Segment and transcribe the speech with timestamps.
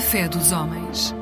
[0.00, 1.14] Fé dos homens.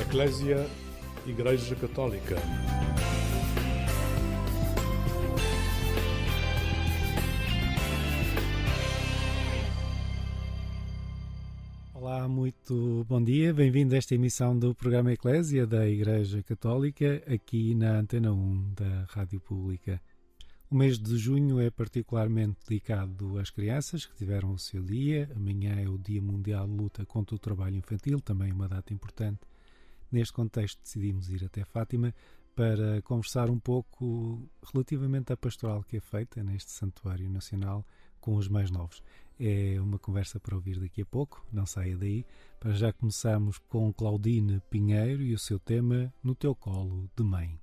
[0.00, 0.66] Eclésia
[1.26, 2.36] Igreja Católica.
[12.70, 13.52] Muito bom dia.
[13.52, 19.04] Bem-vindo a esta emissão do programa Eclésia da Igreja Católica, aqui na Antena 1 da
[19.10, 20.00] Rádio Pública.
[20.70, 25.30] O mês de junho é particularmente dedicado às crianças que tiveram o seu dia.
[25.36, 29.40] Amanhã é o Dia Mundial de Luta contra o Trabalho Infantil, também uma data importante.
[30.10, 32.14] Neste contexto, decidimos ir até Fátima
[32.56, 37.84] para conversar um pouco relativamente à pastoral que é feita neste Santuário Nacional
[38.20, 39.02] com os mais novos.
[39.38, 42.24] É uma conversa para ouvir daqui a pouco, não saia daí.
[42.60, 47.58] Para já começamos com Claudine Pinheiro e o seu tema No Teu Colo de Mãe.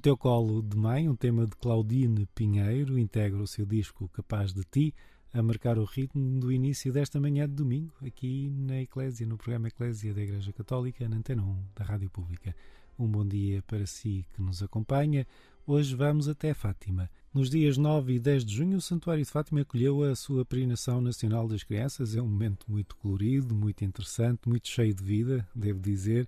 [0.00, 4.50] No Teu Colo de Mãe, um tema de Claudine Pinheiro, integra o seu disco Capaz
[4.50, 4.94] de Ti,
[5.30, 9.68] a marcar o ritmo do início desta manhã de domingo, aqui na Eclésia, no programa
[9.68, 12.56] Eclésia da Igreja Católica, na Antena 1 da Rádio Pública.
[12.98, 15.26] Um bom dia para si que nos acompanha.
[15.66, 17.10] Hoje vamos até Fátima.
[17.34, 21.02] Nos dias 9 e 10 de junho, o Santuário de Fátima acolheu a sua peregrinação
[21.02, 22.16] nacional das crianças.
[22.16, 26.26] É um momento muito colorido, muito interessante, muito cheio de vida, devo dizer.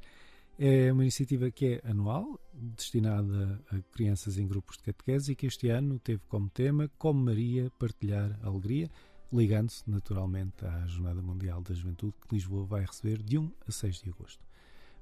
[0.65, 5.47] É uma iniciativa que é anual, destinada a crianças em grupos de catequese e que
[5.47, 8.89] este ano teve como tema Como Maria Partilhar Alegria,
[9.33, 14.03] ligando-se naturalmente à Jornada Mundial da Juventude que Lisboa vai receber de 1 a 6
[14.03, 14.47] de agosto.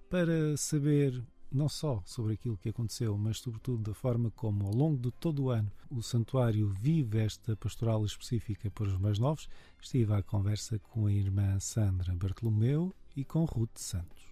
[0.08, 1.22] Para saber
[1.52, 5.42] não só sobre aquilo que aconteceu, mas sobretudo da forma como ao longo de todo
[5.42, 9.46] o ano o santuário vive esta pastoral específica para os mais novos,
[9.78, 14.24] estive à conversa com a irmã Sandra Bartolomeu e com Ruth Santos.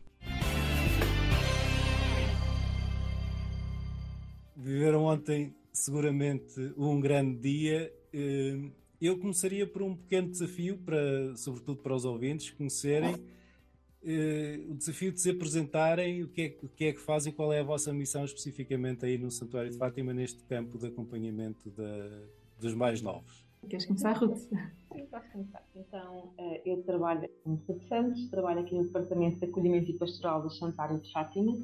[4.59, 7.93] Viveram ontem seguramente um grande dia.
[8.13, 8.71] Eh,
[9.01, 15.13] eu começaria por um pequeno desafio, para, sobretudo para os ouvintes, conhecerem uh, o desafio
[15.13, 17.93] de se apresentarem, o que, é, o que é que fazem, qual é a vossa
[17.93, 22.23] missão especificamente aí no Santuário de Fátima, neste campo de acompanhamento da,
[22.59, 23.47] dos mais novos.
[23.69, 24.39] Queres começar, Ruth?
[24.39, 25.63] Sim, posso começar.
[25.77, 30.43] Então, uh, eu trabalho como Ruth Santos, trabalho aqui no Departamento de Acolhimento e Pastoral
[30.43, 31.57] do Santuário de Fátima,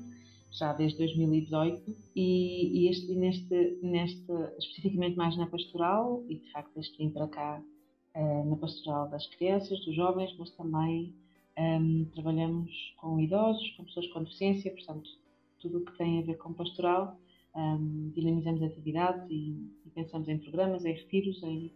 [0.54, 1.82] já desde 2018
[2.14, 7.28] e, e este, neste, neste, especificamente mais na pastoral e de facto que vim para
[7.28, 7.62] cá
[8.14, 11.12] uh, na pastoral das crianças, dos jovens, mas também
[11.58, 15.10] um, ehm, trabalhamos com idosos, com pessoas com deficiência, portanto
[15.60, 17.18] tudo o que tem a ver com pastoral,
[17.54, 21.72] um, ehm, dinamizamos atividades e, e, pensamos em programas, em retiros, em,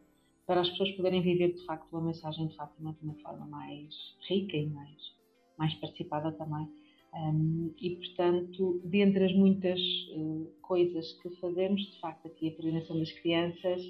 [0.47, 3.93] para as pessoas poderem viver de facto a mensagem de Fátima de uma forma mais
[4.29, 5.13] rica e mais,
[5.59, 6.69] mais participada também.
[7.15, 9.81] Um, e, portanto, dentre as muitas
[10.15, 13.83] uh, coisas que fazemos, de facto, aqui a peregrinação das crianças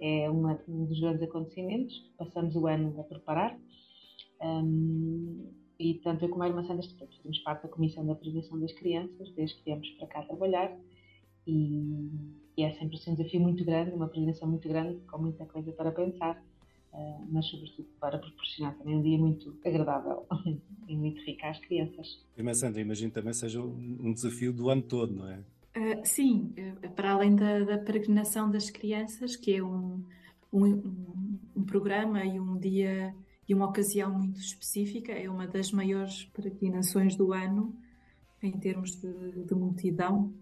[0.00, 3.58] é uma, um dos grandes acontecimentos que passamos o ano a preparar.
[4.42, 5.46] Um,
[5.78, 6.82] e, portanto, eu, como Irmã Santa,
[7.16, 10.76] fazemos parte da Comissão da Peregrinação das Crianças, desde que viemos para cá trabalhar.
[11.46, 12.10] E,
[12.56, 15.72] e é sempre assim, um desafio muito grande, uma peregrinação muito grande, com muita coisa
[15.72, 16.42] para pensar.
[16.92, 20.26] Uh, mas sobretudo para proporcionar também um dia muito agradável
[20.86, 22.22] e muito rico às crianças.
[22.36, 25.38] Irmã Sandra, imagino também seja um desafio do ano todo, não é?
[25.74, 30.04] Uh, sim, uh, para além da, da, peregrinação das crianças, que é um,
[30.52, 33.14] um, um, programa e um dia
[33.48, 37.74] e uma ocasião muito específica, é uma das maiores peregrinações do ano
[38.42, 40.34] em termos de, de multidão,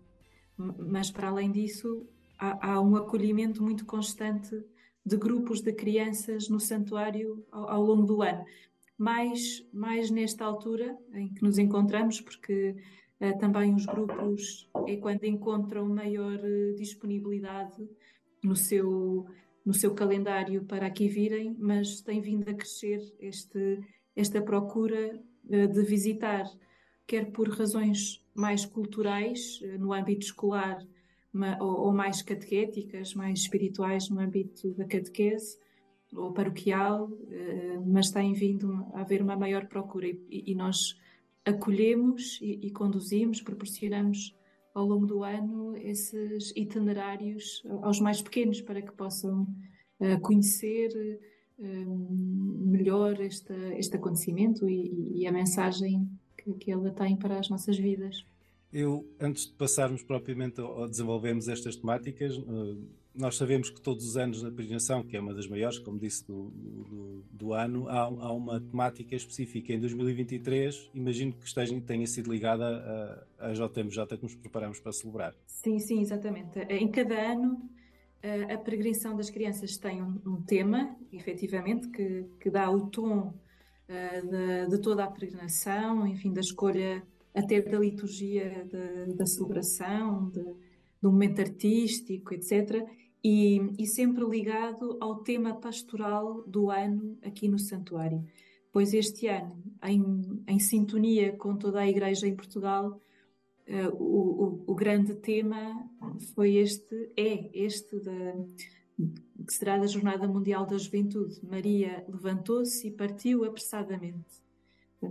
[0.56, 4.61] mas para além disso há, há um acolhimento muito constante
[5.05, 8.44] de grupos de crianças no santuário ao, ao, longo do ano.
[8.99, 12.76] Mais, mais nesta altura em que nos encontramos, porque
[13.20, 17.88] uh, também os grupos é quando encontram maior uh, disponibilidade
[18.44, 19.26] no seu,
[19.64, 23.81] no seu calendário para aqui virem, mas tem vindo a crescer este,
[24.14, 26.44] esta procura uh, de visitar,
[27.06, 30.79] quer por razões mais culturais, no âmbito escolar,
[31.61, 35.59] ou, ou mais catequéticas, mais espirituais no âmbito da catequese
[36.15, 40.99] ou paroquial, eh, mas tem vindo a haver uma maior procura e, e nós
[41.44, 44.35] acolhemos e, e, conduzimos, proporcionamos
[44.75, 49.43] ao longo do ano esses itinerários aos mais pequenos para que possam
[50.00, 51.21] uh, conhecer
[51.59, 57.49] uh, melhor este, este acontecimento e, e a mensagem que, que ela tem para as
[57.49, 58.25] nossas vidas.
[58.72, 62.78] Eu, antes de passarmos propriamente a, desenvolvermos estas temáticas, uh,
[63.14, 66.25] nós sabemos que todos os anos na peregrinação, que é uma das maiores, como disse,
[66.26, 69.72] do, do, do ano, há, há, uma temática específica.
[69.72, 75.34] Em 2023, imagino que esteja, tenha sido ligada à JMJ que nos preparamos para celebrar.
[75.46, 76.61] Sim, sim, exatamente.
[76.61, 77.69] Em cada ano,
[78.52, 83.34] a peregrinação das crianças tem um, um tema, efetivamente, que, que dá o tom
[83.88, 87.02] uh, de, de toda a peregrinação, enfim, da escolha
[87.35, 90.43] até da liturgia de, da celebração, de,
[91.00, 92.87] do momento artístico, etc.
[93.23, 98.25] E, e, sempre ligado ao tema pastoral do ano aqui no Santuário.
[98.73, 102.99] Pois este ano, em, em sintonia com toda a Igreja em Portugal,
[103.69, 105.91] uh, o, o, o, grande tema
[106.35, 108.37] foi este, é este da,
[109.46, 111.41] que será da Jornada Mundial da Juventude.
[111.44, 114.41] Maria levantou-se e partiu apressadamente.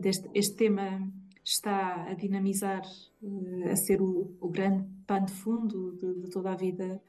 [0.04, 1.08] Este, este tema
[1.50, 2.84] está a dinamizar,
[3.22, 7.02] uh, a ser o, o, grande pano de fundo de, de toda a vida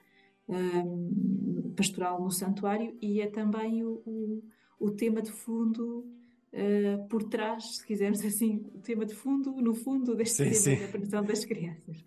[0.49, 4.43] um, eh, pastoral no santuário e é também o, o,
[4.81, 6.07] o tema de fundo
[6.53, 10.55] uh, por trás, se quisermos assim, o tema de fundo, no fundo, deste sim, tema
[10.55, 10.87] sim.
[10.87, 12.03] da proteção das crianças.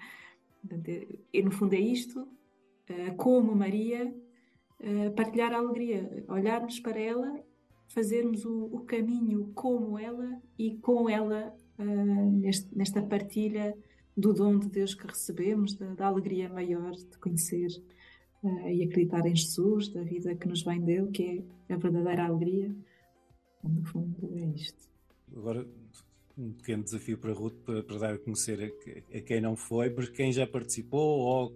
[0.59, 0.89] Portanto,
[1.31, 4.13] e no fundo é isto, uh, como Maria,
[5.15, 7.41] partilhar a alegria, olharmos para ela
[7.87, 13.75] fazermos o, o, caminho como ela e com ela uh, neste, nesta partilha
[14.15, 17.69] do dom de Deus que recebemos, da, da alegria maior de conhecer
[18.43, 22.25] uh, e acreditar em Jesus, da vida que nos vem dele, que é a verdadeira
[22.25, 22.75] alegria.
[23.63, 24.89] No fundo, é isto.
[25.35, 25.65] Agora,
[26.37, 29.89] um pequeno desafio para Ruth para, para dar a conhecer a, a, quem não foi,
[29.89, 31.53] mas quem já participou ou,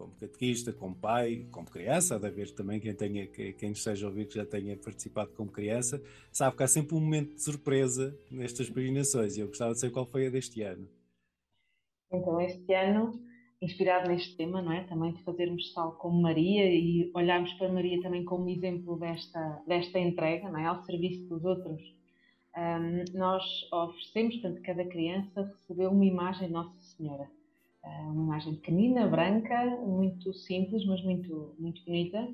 [0.00, 4.08] como catequista, como pai, como criança, há de haver também quem, tenha, quem esteja a
[4.08, 6.02] ouvir que já tenha participado como criança,
[6.32, 9.92] sabe que há sempre um momento de surpresa nestas peregrinações e eu gostava de saber
[9.92, 10.88] qual foi a deste ano.
[12.10, 13.12] Então, este ano,
[13.60, 14.84] inspirado neste tema, não é?
[14.84, 19.98] Também de fazermos tal como Maria e olharmos para Maria também como exemplo desta, desta
[19.98, 20.64] entrega, não é?
[20.64, 21.82] Ao serviço dos outros.
[22.56, 27.28] Um, nós oferecemos, portanto, cada criança recebeu uma imagem de Nossa Senhora
[27.82, 32.28] uma imagem pequenina, branca, muito simples, mas muito, muito bonita.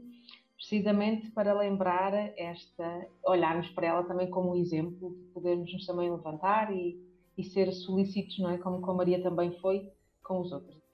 [0.56, 6.74] precisamente para lembrar esta, olharmos para ela também como exemplo, de podermos nos também levantar
[6.74, 6.98] e,
[7.36, 8.58] e ser solícitos, não é?
[8.58, 9.90] Como, como a Maria também foi
[10.22, 10.85] com os outros.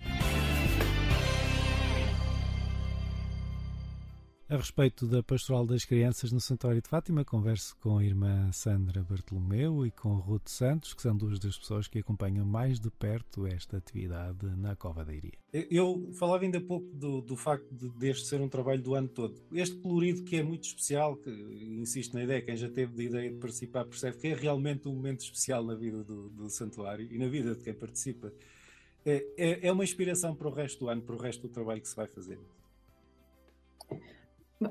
[4.52, 9.02] A respeito da Pastoral das Crianças no Santuário de Fátima, converso com a irmã Sandra
[9.02, 13.46] Bartolomeu e com Ruth Santos, que são duas das pessoas que acompanham mais de perto
[13.46, 15.38] esta atividade na Cova da Iria.
[15.54, 19.40] Eu falava ainda pouco do, do facto de deste ser um trabalho do ano todo.
[19.54, 23.30] Este colorido que é muito especial, que insisto na ideia, quem já teve de ideia
[23.30, 27.16] de participar percebe que é realmente um momento especial na vida do, do santuário e
[27.16, 28.30] na vida de quem participa.
[29.02, 31.80] É, é, é uma inspiração para o resto do ano, para o resto do trabalho
[31.80, 32.38] que se vai fazer.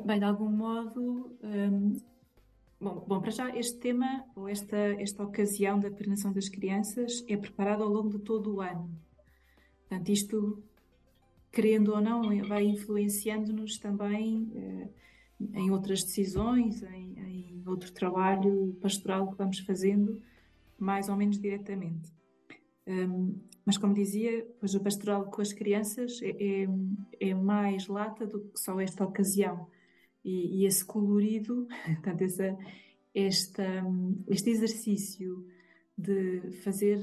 [0.06, 1.98] Bem, de algum modo, um,
[2.80, 7.36] bom, bom, para já este tema, ou esta, esta ocasião da peregrinação das crianças, é
[7.36, 8.90] preparado ao longo de todo o ano.
[9.82, 10.64] Portanto, isto,
[11.52, 14.94] querendo ou não, vai influenciando-nos também uh,
[15.56, 20.22] em outras decisões, em, em, outro trabalho pastoral que vamos fazendo,
[20.80, 22.10] mais ou menos diretamente.
[22.88, 26.68] Um, mas, como dizia, pois o pastoral com as crianças é, é,
[27.20, 29.68] é mais lata do que só esta ocasião
[30.24, 32.58] e, e esse colorido, portanto, essa,
[33.13, 33.84] esta,
[34.28, 35.46] este exercício
[35.98, 36.98] de fazer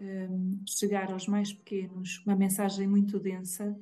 [0.00, 3.78] um, chegar aos mais pequenos uma mensagem muito densa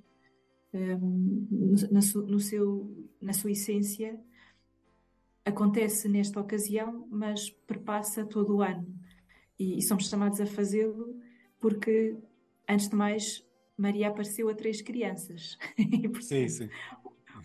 [0.75, 1.47] um,
[1.91, 4.21] na, su, no seu, na sua essência
[5.45, 8.87] acontece nesta ocasião, mas perpassa todo o ano
[9.59, 11.19] e, e somos chamados a fazê-lo
[11.59, 12.17] porque,
[12.69, 13.45] antes de mais,
[13.77, 15.57] Maria apareceu a três crianças.
[16.21, 16.69] sim, sim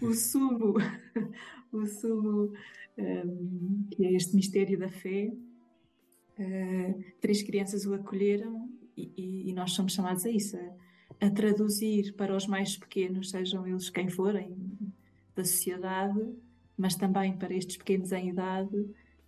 [0.06, 0.76] o sumo,
[1.72, 2.54] o sumo
[2.98, 5.34] um, que é este mistério da fé.
[6.38, 11.30] Uh, três crianças o acolheram e, e, e, nós somos chamados a isso, a, a,
[11.30, 14.56] traduzir para os mais pequenos, sejam eles quem forem
[15.36, 16.20] da sociedade,
[16.76, 18.76] mas também para estes pequenos em idade,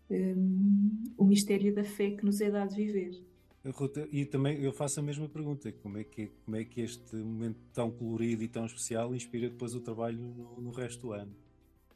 [0.10, 3.22] um, o mistério da fé que nos é dado viver.
[3.72, 7.16] Ruta, e também eu faço a mesma pergunta: como é que, como é que este
[7.16, 11.36] momento tão colorido e tão especial inspira depois o trabalho no, no resto do ano?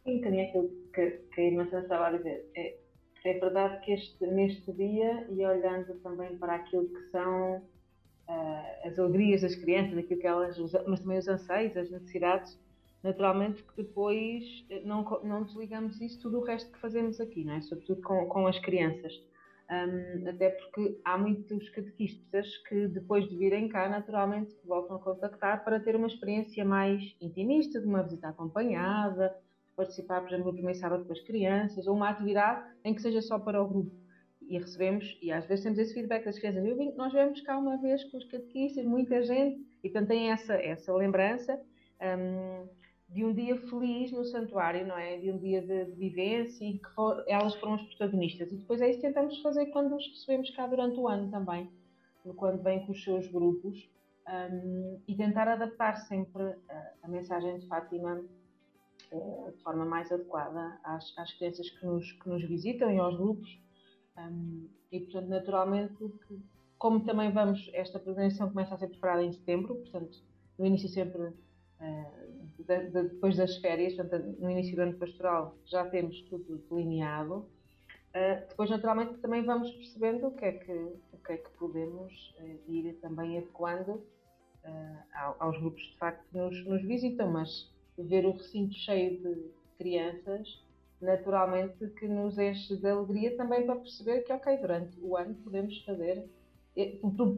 [0.03, 2.49] Sim, também aquilo que, que a irmã estava a dizer.
[2.55, 2.75] É,
[3.25, 8.97] é verdade que este, neste dia, e olhando também para aquilo que são uh, as
[8.97, 10.57] alegrias das crianças, aquilo que elas,
[10.87, 12.57] mas também os anseios, as necessidades,
[13.03, 17.53] naturalmente que depois eh, não, não desligamos isso tudo o resto que fazemos aqui, não
[17.53, 17.61] é?
[17.61, 19.13] sobretudo com, com as crianças
[19.69, 25.63] um, até porque há muitos catequistas que depois de virem cá, naturalmente, voltam a contactar
[25.63, 29.35] para ter uma experiência mais intimista, de uma visita acompanhada,
[29.75, 33.21] participar, por exemplo, no primeiro sábado com as crianças, ou uma atividade em que seja
[33.21, 33.95] só para o grupo.
[34.41, 36.65] E recebemos, e às vezes temos esse feedback das crianças.
[36.65, 40.31] Eu vim, nós viemos cá uma vez com os catequistas, muita gente, e portanto tem
[40.31, 41.61] essa, essa lembrança.
[42.01, 42.67] Um,
[43.09, 45.17] de um dia feliz no santuário, não é?
[45.17, 48.51] De um dia de, de vivência e que for, elas foram as protagonistas.
[48.51, 51.69] E depois é isso que tentamos fazer quando os recebemos cá durante o ano também,
[52.35, 53.89] quando vêm com os seus grupos,
[54.27, 58.23] um, e tentar adaptar sempre a, a mensagem de Fátima
[59.11, 63.17] uh, de forma mais adequada às, às crianças que nos, que nos visitam e aos
[63.17, 63.59] grupos.
[64.17, 66.39] Um, e, portanto, naturalmente, que,
[66.77, 70.19] como também vamos, esta programação começa a ser preparada em setembro, portanto,
[70.59, 71.33] no início sempre
[72.63, 77.45] de, de, depois das férias, portanto, no início do ano pastoral, já temos tudo delineado.
[78.09, 80.71] Uh, depois, naturalmente, também vamos percebendo o que é que,
[81.13, 86.37] o que, é que podemos uh, ir também adequando uh, aos grupos de facto que
[86.37, 90.61] nos, nos, visitam, mas ver o recinto cheio de crianças,
[90.99, 95.77] naturalmente que nos enche de alegria também para perceber que, ok, durante o ano podemos
[95.85, 96.27] fazer,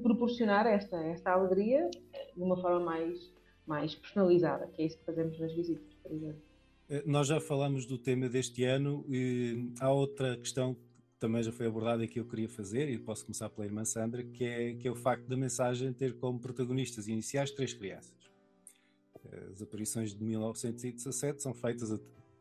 [0.02, 1.90] proporcionar esta, esta alegria
[2.36, 3.32] de uma forma mais
[3.72, 6.42] mais personalizada, que é isso que fazemos nas visitas, por exemplo.
[6.90, 10.82] Eh, nós já falamos do tema deste ano e há outra questão que
[11.18, 14.24] também já foi abordada e que eu queria fazer, e posso começar pela irmã Sandra,
[14.24, 18.14] que é, que é o facto da mensagem ter como protagonistas iniciais três crianças.
[19.32, 22.00] Eh, as aparições de 1917 são feitas a,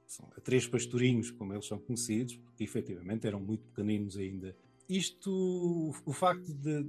[0.08, 4.56] são a três pastorinhos, como eles são conhecidos, porque efetivamente eram muito pequeninos ainda.
[4.88, 6.84] Isto, o facto de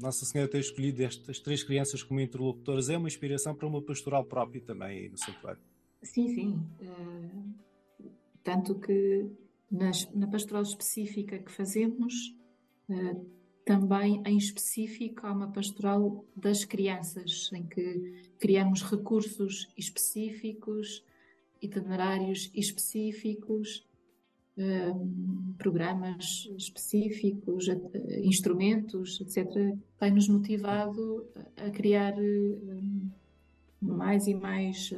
[0.00, 4.24] nossa Senhora ter escolhido estas três crianças como interlocutoras é uma inspiração para uma pastoral
[4.24, 5.60] própria também no santuário.
[6.02, 6.60] Sim, sim.
[6.80, 8.10] Uh,
[8.42, 9.26] tanto que
[9.70, 12.34] nas, na pastoral específica que fazemos,
[12.88, 13.26] uh,
[13.64, 21.02] também em específico há uma pastoral das crianças, em que criamos recursos específicos,
[21.60, 23.84] itinerários específicos,
[25.58, 27.66] programas específicos,
[28.22, 32.14] instrumentos, etc., tem-nos motivado a criar
[33.80, 34.94] mais e mais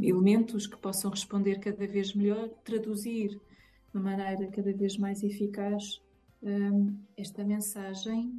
[0.00, 3.38] elementos que possam responder cada vez melhor, traduzir
[3.94, 6.00] de maneira cada vez mais eficaz
[7.16, 8.32] esta mensagem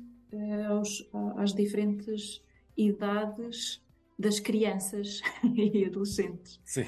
[0.67, 2.41] aos, às diferentes
[2.75, 3.81] idades
[4.17, 5.21] das crianças
[5.55, 6.59] e adolescentes.
[6.63, 6.85] Sim.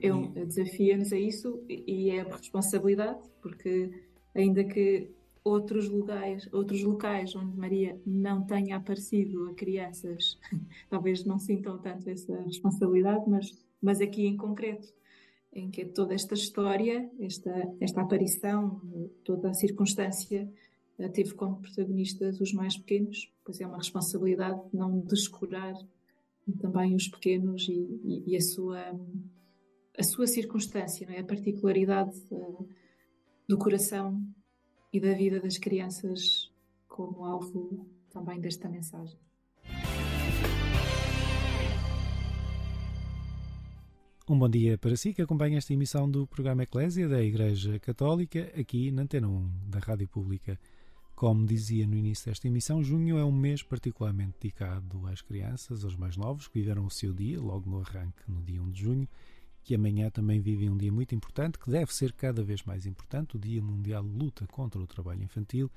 [0.00, 3.90] Eu desafia-nos a isso e é a responsabilidade, porque
[4.34, 5.10] ainda que
[5.44, 10.38] outros locais, outros locais onde Maria não tenha aparecido a crianças,
[10.88, 14.88] talvez não sintam tanto essa responsabilidade, mas, mas aqui em concreto,
[15.52, 18.80] em que toda esta história, esta, esta aparição,
[19.22, 20.50] toda a circunstância
[20.98, 25.74] eh, teve como protagonistas os mais pequenos, pois é uma responsabilidade não descurar
[26.60, 28.98] também os pequenos e, e, e a sua
[29.98, 31.20] a sua circunstância, não é?
[31.20, 32.68] a particularidade uh,
[33.48, 34.20] do coração
[34.92, 36.50] e da vida das crianças
[36.88, 39.18] como alvo também desta mensagem.
[44.28, 48.50] Um bom dia para si que acompanha esta emissão do programa Eclésia da Igreja Católica
[48.58, 50.58] aqui na Antena 1 da Rádio Pública.
[51.14, 55.94] Como dizia no início desta emissão, junho é um mês particularmente dedicado às crianças, aos
[55.94, 59.08] mais novos, que viveram o seu dia logo no arranque, no dia 1 de junho,
[59.64, 63.36] que amanhã também vivem um dia muito importante, que deve ser cada vez mais importante,
[63.36, 65.70] o Dia Mundial de Luta contra o Trabalho Infantil.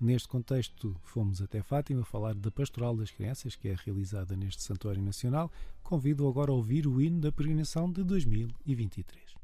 [0.00, 5.02] Neste contexto, fomos até Fátima falar da Pastoral das Crianças, que é realizada neste Santuário
[5.02, 5.50] Nacional.
[5.82, 9.38] Convido agora a ouvir o hino da peregrinação de 2023.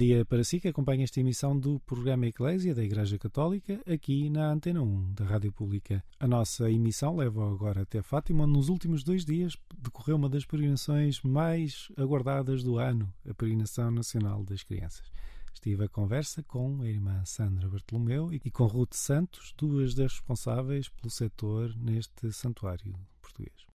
[0.00, 4.50] Dia para si que acompanha esta emissão do programa Eclésia da Igreja Católica aqui na
[4.50, 6.02] Antena 1 da Rádio Pública.
[6.18, 10.46] A nossa emissão leva agora até Fátima, onde nos últimos dois dias decorreu uma das
[10.46, 15.06] peregrinações mais aguardadas do ano, a Peregrinação Nacional das Crianças.
[15.52, 20.88] Estive a conversa com a irmã Sandra Bartolomeu e com Ruth Santos, duas das responsáveis
[20.88, 23.69] pelo setor neste santuário português.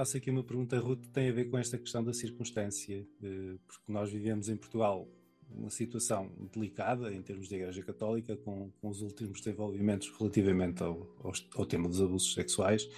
[0.00, 3.92] Faço aqui uma pergunta, Ruth, tem a ver com esta questão da circunstância, eh, porque
[3.92, 5.06] nós vivemos em Portugal
[5.50, 11.06] uma situação delicada em termos de Igreja Católica, com, com os últimos desenvolvimentos relativamente ao,
[11.22, 12.88] ao, ao tema dos abusos sexuais.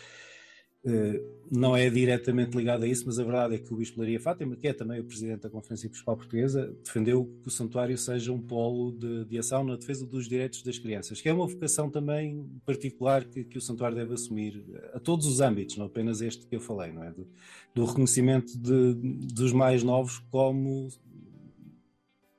[0.84, 1.20] Eh,
[1.54, 4.56] não é diretamente ligado a isso, mas a verdade é que o Bispo Maria Fátima,
[4.56, 8.40] que é também o Presidente da Conferência Episcopal Portuguesa, defendeu que o santuário seja um
[8.40, 12.48] polo de, de ação na defesa dos direitos das crianças, que é uma vocação também
[12.64, 14.64] particular que, que o santuário deve assumir
[14.94, 17.12] a todos os âmbitos, não apenas este que eu falei, não é?
[17.12, 17.28] do,
[17.74, 18.94] do reconhecimento de,
[19.34, 20.88] dos mais novos como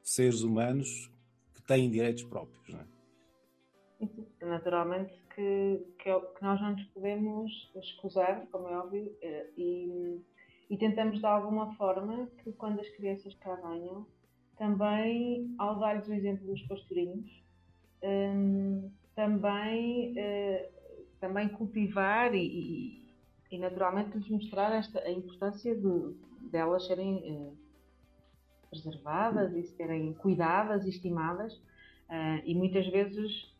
[0.01, 1.09] seres humanos
[1.53, 2.67] que têm direitos próprios.
[2.67, 4.45] Não é?
[4.45, 10.21] Naturalmente que, que, é, que nós não nos podemos escusar, como é óbvio, eh, e,
[10.69, 14.05] e tentamos de alguma forma que quando as crianças cá venham,
[14.57, 17.43] também, ao dar-lhes o exemplo dos pastorinhos,
[18.03, 23.03] um, também, uh, também cultivar e,
[23.53, 26.15] e naturalmente lhes mostrar esta, a importância de,
[26.49, 27.51] delas serem eh,
[28.69, 31.53] preservadas e serem cuidadas e estimadas.
[32.09, 33.52] Uh, e muitas vezes,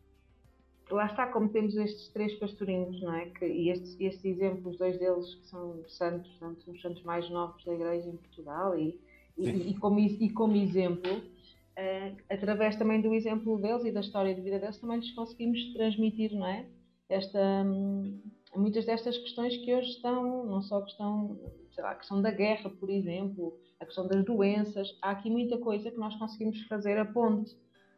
[0.90, 3.26] lá está, como temos estes três pastorinhos, não é?
[3.26, 7.28] Que, e estes, estes exemplos, dois deles que são santos, portanto, são os santos mais
[7.30, 8.98] novos da Igreja em Portugal, e,
[9.36, 14.34] e, e, como, e como exemplo, uh, através também do exemplo deles e da história
[14.34, 16.66] de vida deles, também lhes conseguimos transmitir, não é?
[17.08, 18.20] Esta, um,
[18.56, 21.38] muitas destas questões que hoje estão, não só a questão,
[21.72, 25.58] sei lá, a questão da guerra, por exemplo, a questão das doenças, há aqui muita
[25.58, 27.54] coisa que nós conseguimos fazer a ponte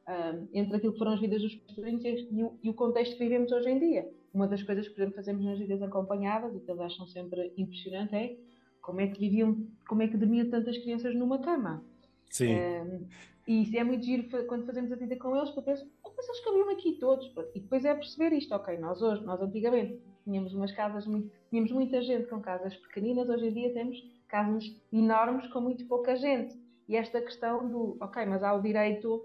[0.09, 3.25] um, entre aquilo que foram as vidas dos pastorinhos e, o, e o contexto que
[3.25, 4.09] vivemos hoje em dia.
[4.33, 7.53] Uma das coisas que, por exemplo, fazemos nas vidas acompanhadas e que eles acham sempre
[7.57, 8.37] impressionante é
[8.81, 11.83] como é que viviam, como é que dormiam tantas crianças numa cama.
[12.31, 12.55] Sim.
[12.55, 13.07] Um,
[13.47, 16.29] e isso é muito giro quando fazemos a vida com eles, porque pensam, oh, mas
[16.29, 17.33] eles cabiam aqui todos.
[17.55, 21.71] E depois é perceber isto, ok, nós hoje, nós antigamente tínhamos umas casas, muito, tínhamos
[21.71, 23.97] muita gente com casas pequeninas, hoje em dia temos
[24.29, 26.57] casas enormes com muito pouca gente.
[26.89, 29.25] E esta questão do, ok, mas há o direito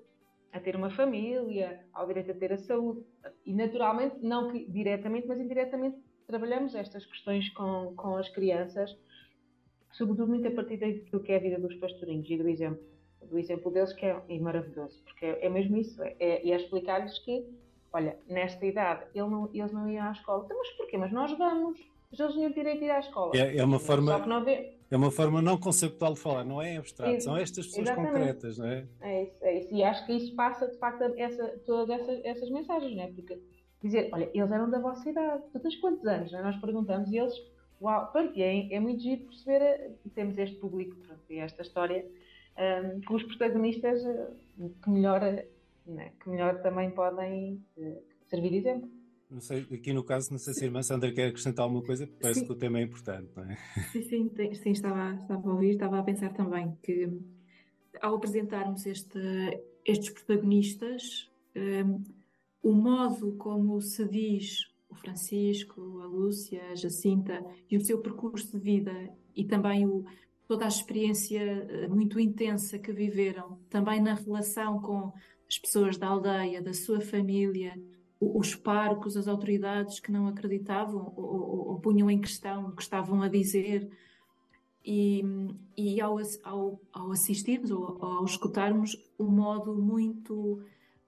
[0.54, 3.04] a ter uma família, há o direito a ter a saúde.
[3.46, 8.98] E naturalmente, não que diretamente, mas indiretamente, trabalhamos estas questões com, com as crianças,
[9.92, 10.78] sobretudo muito a partir
[11.12, 12.82] do que é a vida dos pastorinhos e do exemplo,
[13.22, 16.56] do exemplo deles, que é, é maravilhoso, porque é, é mesmo isso, é, é, é
[16.56, 17.46] explicar-lhes que,
[17.92, 20.44] olha, nesta idade ele não, eles não iam à escola.
[20.46, 20.98] Então, mas porquê?
[20.98, 21.80] Mas nós vamos.
[22.12, 23.32] Mas eles tinham direito de ir à escola.
[23.36, 24.12] É, é uma forma.
[24.12, 27.38] Só que não vê é uma forma não conceitual de falar, não é abstrato, são
[27.38, 28.12] estas pessoas Exatamente.
[28.12, 28.86] concretas, não é?
[29.00, 29.74] É isso, é isso.
[29.74, 33.08] E acho que isso passa, de facto, essa, todas essas, essas mensagens, não é?
[33.08, 33.40] Porque
[33.82, 36.34] dizer, olha, eles eram da vossa idade, tu tens quantos anos?
[36.34, 36.42] É?
[36.42, 37.34] Nós perguntamos e eles,
[37.82, 42.06] uau, pronto, é, é muito giro perceber, eh, temos este público, pronto, e esta história,
[42.58, 44.28] um, com os protagonistas eh,
[44.84, 45.22] que melhor,
[45.88, 48.90] né, que melhor também podem uh, servir de exemplo.
[49.32, 52.06] Não sei, aqui no caso, não sei se a irmã Sandra quer acrescentar alguma coisa,
[52.06, 52.46] porque parece sim.
[52.46, 53.58] que o tema é importante, não é?
[53.94, 57.10] Sim, sim, sim estava, estava a ouvir, estava a pensar também que
[58.02, 59.20] ao apresentarmos este,
[59.86, 62.04] estes protagonistas, um,
[62.62, 68.58] o modo como se diz o Francisco, a Lúcia, a Jacinta e o seu percurso
[68.58, 70.06] de vida e também o,
[70.46, 75.14] toda a experiência eh, muito intensa que viveram, também na relação com
[75.48, 77.74] as pessoas da aldeia, da sua família,
[78.22, 82.84] os parcos, as autoridades que não acreditavam ou, ou, ou punham em questão o que
[82.84, 83.90] estavam a dizer.
[84.86, 85.24] E,
[85.76, 90.60] e ao, ao, ao, assistirmos ou ao escutarmos um modo muito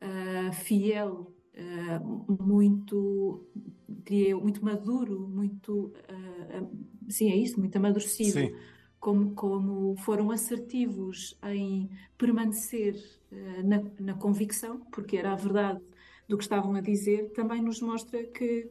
[0.01, 3.43] uh, fiel, uh, muito,
[3.87, 6.69] diria muito maduro, muito, uh,
[7.09, 8.55] sim, é isso, muito amadurecido,
[8.99, 12.95] como, como foram assertivos em permanecer
[13.63, 15.81] na, na convicção, porque era a verdade
[16.27, 18.69] do que estavam a dizer, também nos mostra que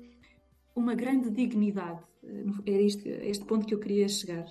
[0.75, 4.47] uma grande dignidade, eh, era este, este ponto que eu queria chegar.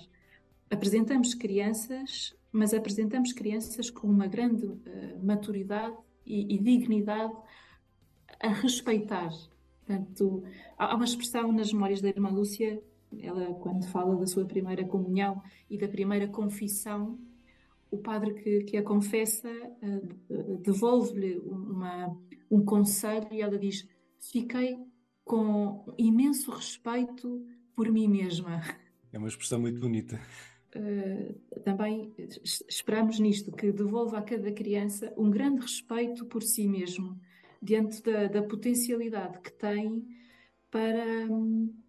[0.70, 4.78] Apresentamos crianças, mas apresentamos crianças com uma grande uh,
[5.22, 7.32] maturidade e, e, dignidade
[8.40, 9.30] a respeitar.
[9.84, 10.44] Portanto,
[10.78, 12.82] há uma expressão nas memórias da irmã Lúcia,
[13.20, 17.18] ela quando fala da sua primeira comunhão e da primeira confissão,
[17.92, 21.40] o padre que, que a confessa uh, devolve-lhe
[22.50, 23.86] um conselho e ela diz:
[24.18, 24.78] Fiquei
[25.24, 28.62] com imenso respeito por mim mesma.
[29.12, 30.18] É uma expressão muito bonita.
[30.74, 32.14] Uh, também
[32.66, 37.20] esperamos nisto, que devolva a cada criança um grande respeito por si mesmo,
[37.60, 40.02] diante da, da potencialidade que tem
[40.70, 41.28] para,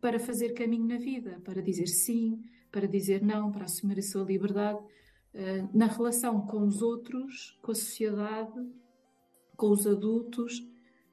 [0.01, 4.25] para fazer caminho na vida, para dizer sim, para dizer não, para assumir a sua
[4.25, 4.83] liberdade
[5.73, 8.63] na relação com os outros, com a sociedade
[9.55, 10.61] com os adultos,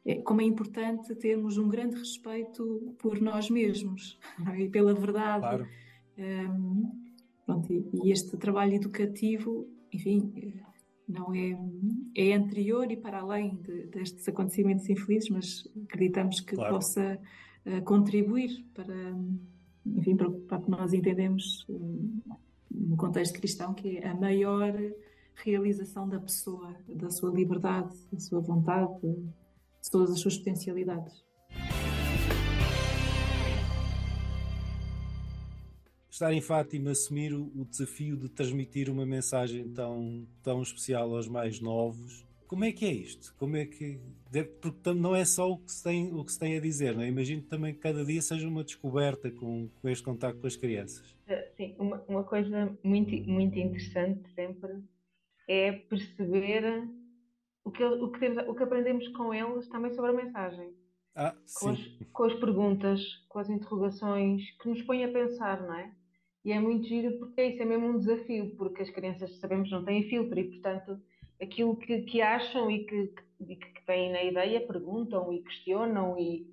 [0.04, 4.18] é, como é importante termos um grande respeito por nós mesmos
[4.52, 4.62] é?
[4.62, 5.40] e pela verdade.
[5.40, 5.68] Claro.
[6.18, 6.90] Um,
[7.46, 10.32] pronto, e, e, este trabalho educativo, enfim,
[11.08, 11.58] não é,
[12.16, 16.74] é anterior e para além de, destes acontecimentos infelizes, mas acreditamos que claro.
[16.74, 17.18] possa
[17.66, 19.16] uh, contribuir para,
[19.86, 22.20] enfim, para, para que nós entendemos um,
[22.70, 24.72] no contexto cristão que é a maior
[25.34, 31.24] realização da pessoa, da sua liberdade, da sua vontade, de todas as suas potencialidades.
[36.10, 41.60] Estar em Fátima, assumir o desafio de transmitir uma mensagem tão, tão especial aos mais
[41.60, 42.26] novos.
[42.50, 43.32] Como é que é isto?
[43.38, 44.00] Como é que
[44.60, 47.02] porque não é só o que se tem, o que se tem a dizer, não
[47.02, 47.06] é?
[47.06, 51.16] Imagino também que cada dia seja uma descoberta com, com este contato com as crianças.
[51.56, 54.82] Sim, uma, uma coisa muito, muito interessante sempre
[55.48, 56.88] é perceber
[57.62, 60.74] o que, o que, temos, o que aprendemos com eles também sobre a mensagem.
[61.14, 61.78] ah, com, as,
[62.12, 65.94] com, as, perguntas, com as interrogações, que nos põem a pensar, não é?
[66.44, 69.84] E é muito giro porque isso é mesmo um desafio, porque as crianças, sabemos, não
[69.84, 71.00] têm filtro e, portanto,
[71.40, 76.46] aquilo que, que acham e que, que, que têm na ideia perguntam e questionam e,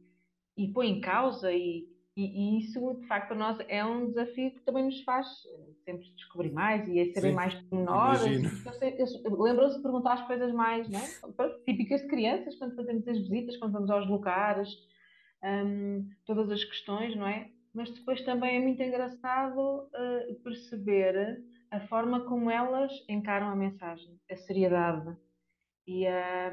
[0.55, 4.51] e põem em causa e, e, e, isso, de facto, para nós é um desafio
[4.51, 5.27] que também nos faz
[5.85, 8.65] sempre descobrir mais e é saber Sim, mais pormenores.
[9.23, 10.99] Lembram-se de perguntar as coisas mais, né?
[11.65, 14.69] típicas de crianças, quando fazemos as visitas, quando vamos aos lugares,
[15.43, 17.51] um, todas as questões, não é?
[17.73, 21.39] Mas depois também é muito engraçado uh, perceber
[21.71, 25.15] a forma como elas encaram a mensagem, a seriedade
[25.85, 26.51] e a.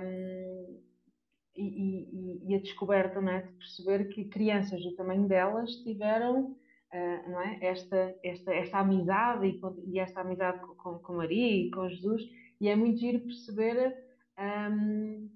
[1.56, 6.56] E, e, e, a descoberta é, de perceber que crianças do tamanho delas tiveram
[6.92, 7.58] uh, é?
[7.66, 12.22] esta, esta, esta amizade e, e esta amizade com, com, Maria e com Jesus,
[12.60, 13.96] e é muito giro perceber
[14.36, 15.30] um,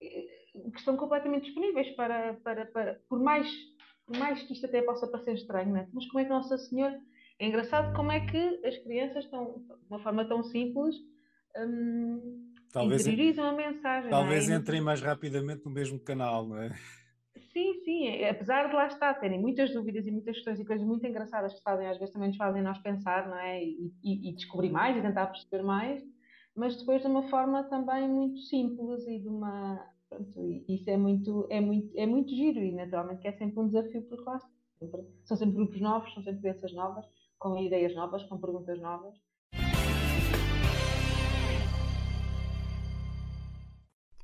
[0.00, 3.48] que estão completamente disponíveis para, para, para por, mais,
[4.06, 5.88] por mais que isto até possa parecer estranho, é?
[5.92, 6.98] mas como é que Nossa Senhora.
[7.38, 10.96] É engraçado como é que as crianças estão, de uma forma tão simples,
[11.56, 14.10] um, talvez, interiorizam a mensagem.
[14.10, 14.54] Talvez é?
[14.54, 16.70] entrem mais rapidamente no mesmo canal, não é?
[17.52, 20.86] Sim, sim, é, apesar de lá estar, terem muitas dúvidas e muitas questões e coisas
[20.86, 23.64] muito engraçadas que fazem, às vezes também nos fazem nós pensar, não é?
[23.64, 26.02] E, e, e descobrir mais e tentar perceber mais,
[26.54, 29.80] mas depois de uma forma também muito simples e de uma.
[30.08, 33.66] Pronto, isso é muito, é, muito, é muito giro e naturalmente que é sempre um
[33.66, 34.38] desafio por lá.
[35.24, 37.04] São sempre grupos novos, são sempre crianças novas,
[37.38, 39.14] com ideias novas, com perguntas novas.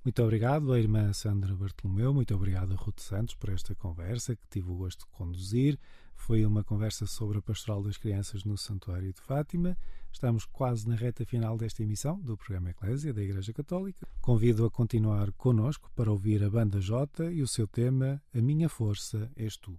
[0.04, 4.46] Muito obrigado à irmã Sandra Bartolomeu, muito obrigado a Ruth Santos por esta conversa que
[4.50, 5.78] tive o gosto de conduzir.
[6.14, 9.78] Foi uma conversa sobre a pastoral das crianças no Santuário de Fátima.
[10.12, 14.06] Estamos quase na reta final desta emissão do programa Eclésia da Igreja Católica.
[14.20, 18.68] Convido a continuar conosco para ouvir a Banda J e o seu tema A Minha
[18.68, 19.74] Força És Tu.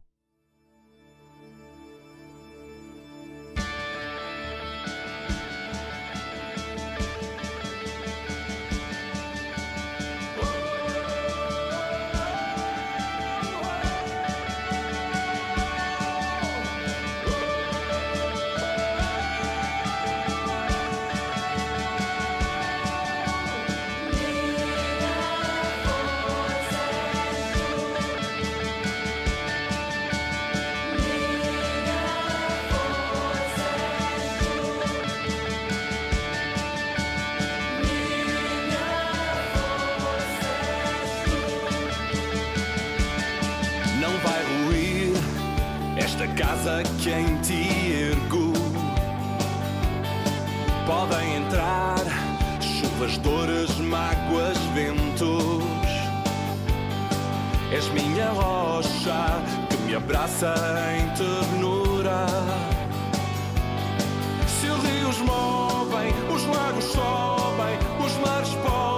[46.66, 48.52] casa quem te ergo.
[50.88, 52.00] Podem entrar
[52.60, 55.64] chuvas, dores, mágoas, ventos.
[57.72, 60.56] És minha rocha que me abraça
[60.98, 62.26] em ternura.
[64.48, 68.95] Se os rios movem, os lagos sobem, os mares podem.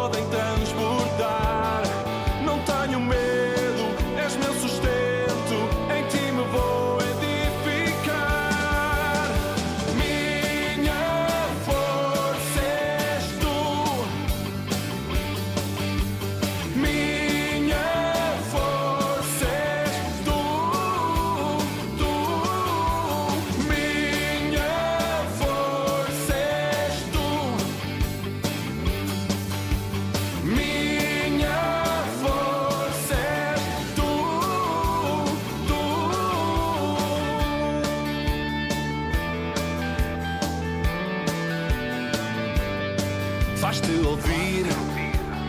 [43.68, 44.66] faz-te ouvir.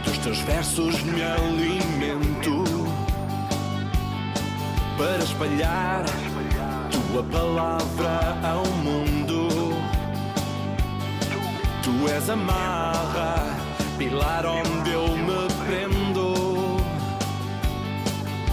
[0.04, 2.64] Dos teus versos me alimento
[4.96, 6.04] para espalhar
[6.90, 9.48] tua palavra ao mundo.
[11.85, 13.57] Tu és a marra,
[13.98, 16.76] pilar onde eu me prendo.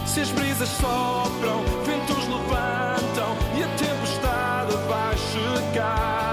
[0.06, 6.24] Se as brisas sopram, ventos levantam e a tempestade vai chegar.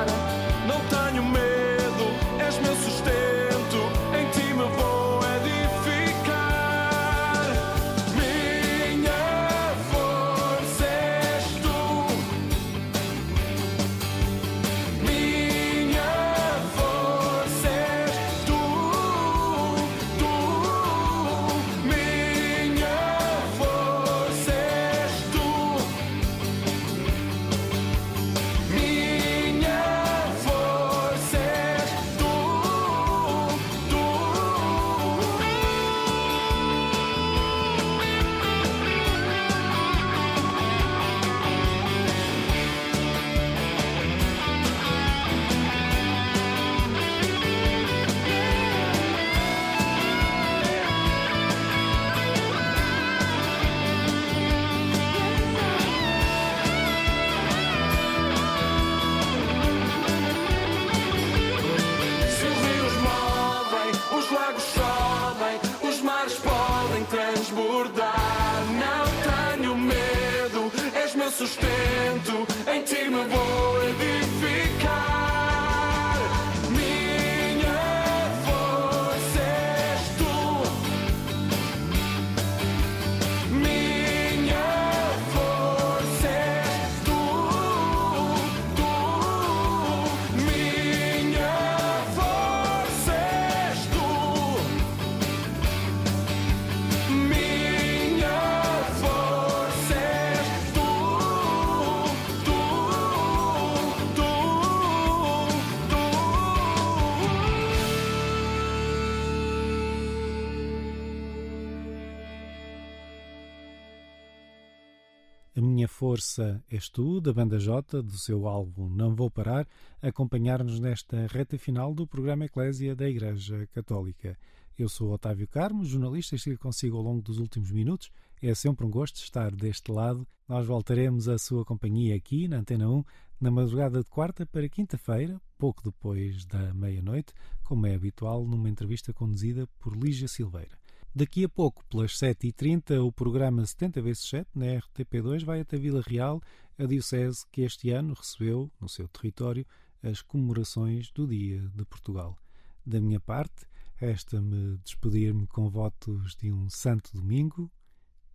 [116.13, 119.67] Força és tu, da banda J, do seu álbum Não Vou Parar,
[120.03, 124.39] acompanhar-nos nesta reta final do programa Eclésia da Igreja Católica.
[124.79, 128.11] Eu sou Otávio Carmo, jornalista, estive consigo ao longo dos últimos minutos.
[128.43, 130.29] É sempre um gosto estar deste lado.
[130.47, 133.05] Nós voltaremos à sua companhia aqui na Antena 1
[133.41, 137.33] na madrugada de quarta para quinta-feira, pouco depois da meia-noite,
[137.65, 140.82] como é habitual numa entrevista conduzida por Lígia Silveira.
[141.15, 146.03] Daqui a pouco, pelas 7h30, o programa 70 vezes 7 na RTP2 vai até Vila
[146.07, 146.41] Real,
[146.79, 149.67] a diocese que este ano recebeu, no seu território,
[150.03, 152.39] as comemorações do Dia de Portugal.
[152.85, 157.71] Da minha parte, resta-me despedir-me com votos de um santo domingo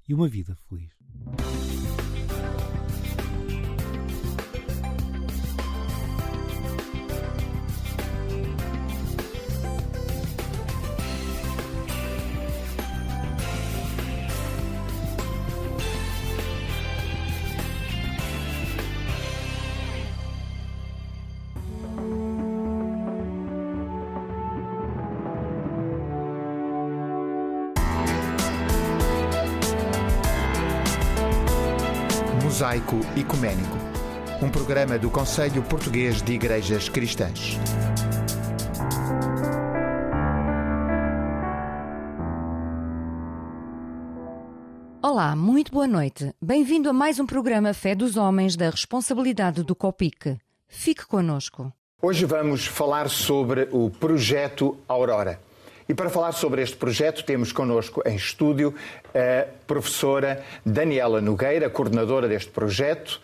[0.07, 0.91] e uma vida feliz.
[32.57, 33.77] Mosaico Ecuménico,
[34.41, 37.55] um programa do Conselho Português de Igrejas Cristãs.
[45.03, 46.33] Olá, muito boa noite.
[46.41, 50.39] Bem-vindo a mais um programa Fé dos Homens da responsabilidade do COPIC.
[50.67, 51.71] Fique conosco.
[52.01, 55.39] Hoje vamos falar sobre o projeto Aurora.
[55.89, 58.75] E para falar sobre este projeto, temos connosco em estúdio
[59.15, 63.21] a professora Daniela Nogueira, coordenadora deste projeto.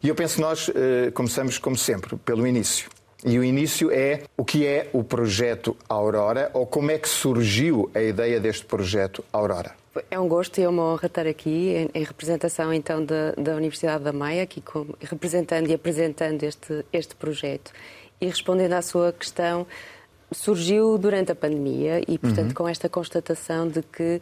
[0.00, 2.88] E eu penso que nós eh, começamos, como sempre, pelo início.
[3.24, 7.90] E o início é o que é o projeto Aurora ou como é que surgiu
[7.94, 9.72] a ideia deste projeto Aurora.
[10.10, 13.56] É um gosto e é uma honra estar aqui em, em representação então da, da,
[13.56, 17.72] Universidade da Maia, aqui com, representando e apresentando este, este projeto.
[18.20, 19.66] E respondendo à sua questão,
[20.34, 22.54] surgiu durante a pandemia e, portanto, uhum.
[22.54, 24.20] com esta constatação de que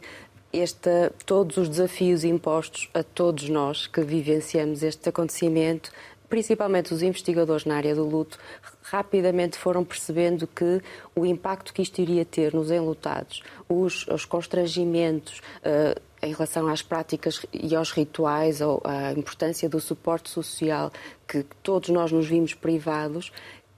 [0.53, 5.91] esta, todos os desafios impostos a todos nós que vivenciamos este acontecimento,
[6.29, 8.37] principalmente os investigadores na área do luto,
[8.83, 10.81] rapidamente foram percebendo que
[11.15, 16.81] o impacto que isto iria ter nos enlutados, os, os constrangimentos uh, em relação às
[16.81, 20.91] práticas e aos rituais, ou a importância do suporte social,
[21.27, 23.31] que todos nós nos vimos privados,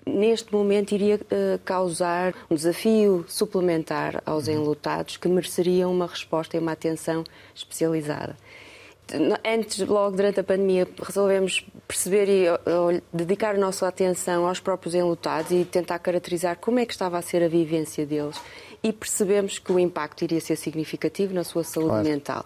[0.05, 6.59] neste momento iria uh, causar um desafio suplementar aos enlutados que mereceriam uma resposta e
[6.59, 8.35] uma atenção especializada.
[9.45, 14.95] Antes, logo durante a pandemia, resolvemos perceber e uh, dedicar a nossa atenção aos próprios
[14.95, 18.41] enlutados e tentar caracterizar como é que estava a ser a vivência deles
[18.81, 22.03] e percebemos que o impacto iria ser significativo na sua saúde claro.
[22.07, 22.45] mental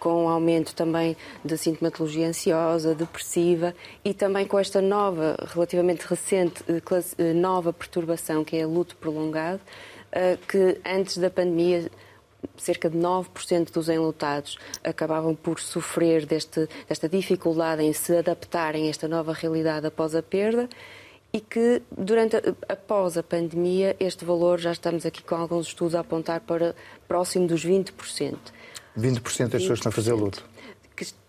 [0.00, 3.74] com o aumento também de sintomatologia ansiosa, depressiva
[4.04, 6.82] e também com esta nova, relativamente recente, eh,
[7.18, 9.60] eh, nova perturbação que é luto prolongado,
[10.10, 11.90] eh, que antes da pandemia
[12.56, 18.90] cerca de 9% dos enlutados acabavam por sofrer deste, desta dificuldade em se adaptarem a
[18.90, 20.68] esta nova realidade após a perda
[21.32, 22.36] e que durante
[22.68, 26.74] após a pandemia este valor já estamos aqui com alguns estudos a apontar para
[27.06, 28.36] próximo dos 20%.
[28.98, 30.44] 20% das pessoas que estão a fazer luto.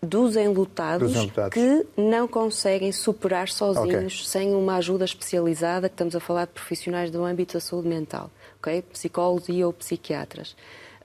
[0.02, 4.28] Dos enlutados, dos enlutados, que não conseguem superar sozinhos, okay.
[4.28, 8.30] sem uma ajuda especializada, que estamos a falar de profissionais do âmbito da saúde mental,
[8.60, 8.82] ok?
[8.92, 10.58] Psicólogos e ou psiquiatras.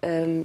[0.03, 0.45] Um,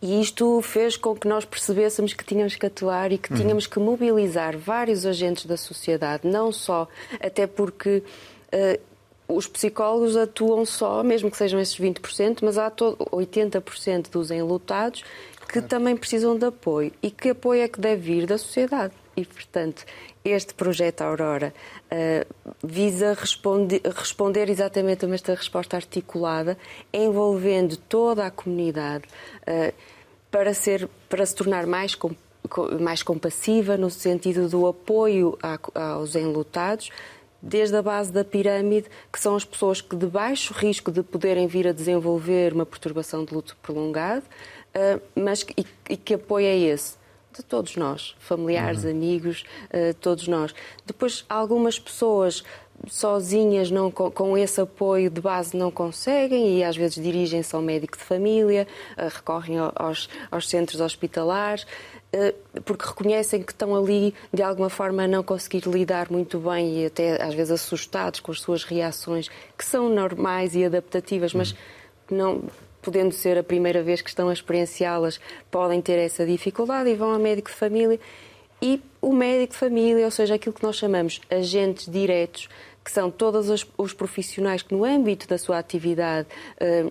[0.00, 3.38] e isto fez com que nós percebêssemos que tínhamos que atuar e que uhum.
[3.38, 6.86] tínhamos que mobilizar vários agentes da sociedade, não só,
[7.18, 8.02] até porque
[8.52, 8.80] uh,
[9.28, 15.02] os psicólogos atuam só, mesmo que sejam esses 20%, mas há 80% dos enlutados
[15.46, 15.68] que claro.
[15.68, 16.92] também precisam de apoio.
[17.02, 18.92] E que apoio é que deve vir da sociedade?
[19.16, 19.84] E, portanto,
[20.24, 21.54] este projeto Aurora
[21.86, 26.58] uh, visa responde, responder exatamente a esta resposta articulada,
[26.92, 29.04] envolvendo toda a comunidade
[29.42, 29.72] uh,
[30.30, 31.96] para, ser, para se tornar mais,
[32.78, 35.58] mais compassiva no sentido do apoio a,
[35.94, 36.90] aos enlutados,
[37.46, 41.46] desde a base da pirâmide, que são as pessoas que de baixo risco de poderem
[41.46, 46.56] vir a desenvolver uma perturbação de luto prolongado, uh, mas que, e, que apoio é
[46.56, 46.96] esse?
[47.32, 48.90] De todos nós, familiares, uhum.
[48.90, 50.54] amigos, uh, todos nós.
[50.84, 52.42] Depois, algumas pessoas
[52.88, 57.96] sozinhas não, com, esse apoio de base não conseguem e às vezes dirigem-se ao médico
[57.96, 58.66] de família,
[58.98, 61.64] uh, recorrem aos, aos centros hospitalares.
[62.18, 66.80] Eh, porque reconhecem que estão ali de alguma forma a não conseguir lidar muito bem
[66.80, 71.54] e até às vezes assustados com as suas reações, que são normais e adaptativas, mas
[72.10, 72.44] não
[72.80, 77.12] podendo ser a primeira vez que estão a experienciá-las, podem ter essa dificuldade e vão
[77.12, 78.00] ao médico de família.
[78.62, 82.48] E o médico de família, ou seja, aquilo que nós chamamos agentes diretos,
[82.82, 86.86] que são todos os, profissionais que, no âmbito da sua atividade, eh,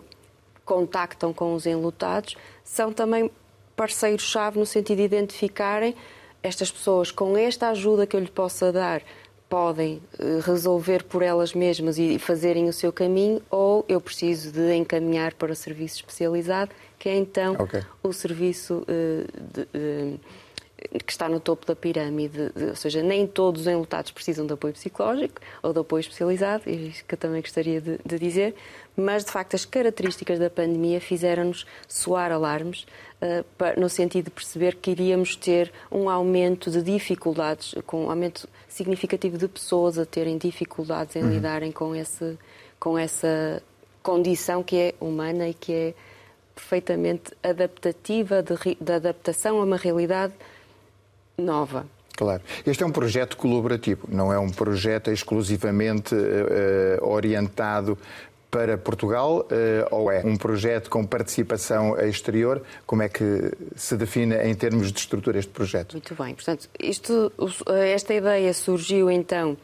[0.64, 3.32] contactam com os enlutados, são também
[3.76, 5.96] parceiros-chave no sentido de identificarem
[6.42, 7.12] estas pessoas.
[7.12, 9.02] Com esta ajuda que eu lhe possa dar
[9.50, 14.74] podem eh, resolver por elas mesmas e fazerem o seu caminho ou eu preciso de
[14.76, 17.84] encaminhar para o serviço especializado, que é então okay.
[18.02, 20.20] o serviço uh, de, uh,
[21.06, 24.74] que está no topo da pirâmide, ou seja, nem todos os enlutados precisam de apoio
[24.74, 28.56] psicológico ou de apoio especializado, isso que eu também gostaria de, de dizer,
[28.96, 32.86] mas de facto as características da pandemia fizeram-nos soar alarmes
[33.22, 38.48] uh, no sentido de perceber que iríamos ter um aumento de dificuldades, com um aumento
[38.68, 41.30] significativo de pessoas a terem dificuldades em uhum.
[41.30, 42.38] lidarem com, esse,
[42.80, 43.62] com essa
[44.02, 45.94] condição que é humana e que é
[46.54, 50.34] perfeitamente adaptativa, de, de adaptação a uma realidade
[51.38, 51.86] nova.
[52.16, 52.42] Claro.
[52.66, 57.98] Este é um projeto colaborativo, não é um projeto exclusivamente uh, orientado
[58.56, 59.46] para Portugal uh,
[59.92, 62.62] ou é um projeto com participação exterior?
[62.86, 65.92] Como é que se define em termos de estrutura este projeto?
[65.92, 66.34] Muito bem.
[66.34, 67.34] Portanto, isto,
[67.68, 69.58] esta ideia surgiu então uh,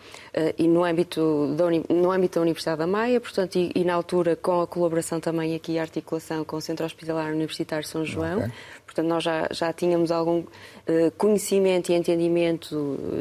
[0.57, 4.35] e no âmbito, da, no âmbito da Universidade da Maia, portanto, e, e, na altura
[4.35, 8.39] com a colaboração também aqui, a articulação com o Centro Hospitalar Universitário São João.
[8.39, 8.51] Okay.
[8.91, 12.75] Portanto, nós já, já tínhamos algum uh, conhecimento e entendimento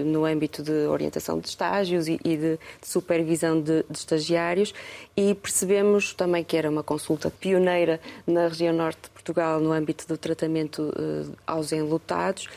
[0.04, 4.74] no âmbito de orientação de estágios e, e de, de, supervisão de, de, estagiários
[5.16, 10.08] e percebemos também que era uma consulta pioneira na região norte de Portugal no âmbito
[10.08, 12.48] do tratamento uh, aos enlutados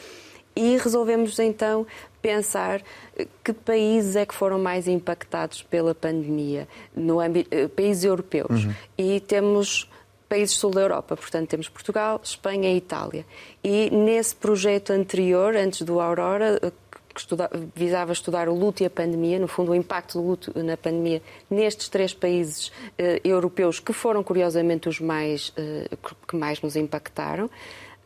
[0.55, 1.85] e resolvemos então
[2.19, 2.81] pensar
[3.15, 8.65] eh, que países é que foram mais impactados pela pandemia, no âmbito, países europeus.
[8.65, 8.73] Uhum.
[8.95, 9.89] E temos
[10.33, 11.15] países sul da Europa.
[11.15, 13.23] Portanto, temos Portugal, Espanha e Itália.
[13.63, 16.71] E nesse projeto anterior, antes do Aurora, eh,
[17.13, 20.51] que estuda, visava estudar o luto e a pandemia, no fundo, o impacto do luto
[20.63, 25.87] na pandemia nestes três países eh, europeus, que foram curiosamente os mais, eh,
[26.27, 27.47] que mais nos impactaram.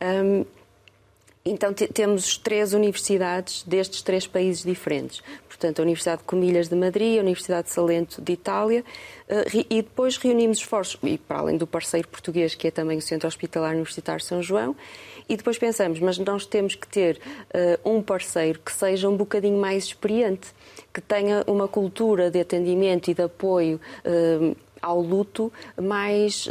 [0.02, 0.44] Um,
[1.44, 5.22] então temos três universidades destes três países diferentes.
[5.58, 8.84] Portanto, a Universidade de Comilhas de Madrid, a Universidade de Salento de Itália,
[9.28, 13.02] uh, e depois reunimos esforços, e para além do parceiro português, que é também o
[13.02, 14.76] Centro Hospitalar Universitário São João,
[15.28, 17.18] e depois pensamos, mas nós temos que ter
[17.84, 20.46] uh, um parceiro que seja um bocadinho mais experiente,
[20.94, 26.48] que tenha uma cultura de atendimento e de apoio uh, ao luto mais,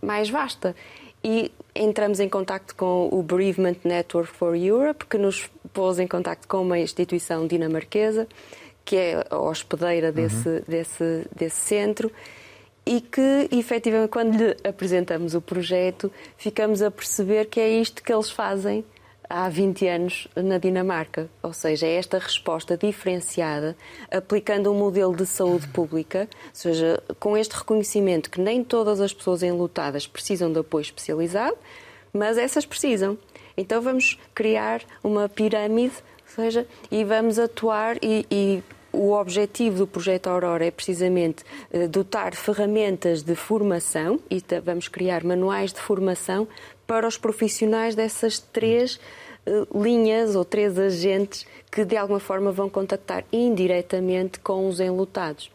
[0.00, 0.74] mais vasta.
[1.22, 6.46] E entramos em contato com o Bereavement Network for Europe, que nos pôs em contato
[6.46, 8.26] com uma instituição dinamarquesa,
[8.84, 10.62] que é a hospedeira desse, uhum.
[10.66, 12.10] desse, desse centro,
[12.86, 18.12] e que, efetivamente, quando lhe apresentamos o projeto, ficamos a perceber que é isto que
[18.12, 18.84] eles fazem
[19.28, 21.28] há 20 anos na Dinamarca.
[21.42, 23.76] Ou seja, é esta resposta diferenciada,
[24.10, 29.12] aplicando um modelo de saúde pública, ou seja, com este reconhecimento que nem todas as
[29.12, 31.56] pessoas enlutadas precisam de apoio especializado,
[32.12, 33.18] mas essas precisam.
[33.56, 38.62] Então vamos criar uma pirâmide, ou seja, e vamos atuar e, e
[38.94, 45.24] o objetivo do projeto Aurora é precisamente eh, dotar ferramentas de formação e vamos criar
[45.24, 46.46] manuais de formação
[46.86, 49.00] para os profissionais dessas três
[49.44, 55.50] eh, linhas ou três agentes que de alguma forma vão contactar indiretamente com os enlutados.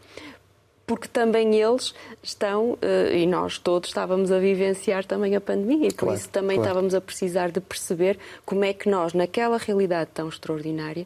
[0.90, 5.94] Porque também eles estão, eh, e nós todos estávamos a vivenciar também a pandemia, e
[5.94, 6.68] por claro, isso também claro.
[6.68, 11.06] estávamos a precisar de perceber como é que nós, naquela realidade tão extraordinária,